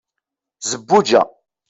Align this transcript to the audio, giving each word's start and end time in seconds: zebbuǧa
zebbuǧa 0.67 1.21